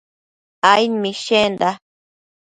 [0.73, 1.69] aid mishenda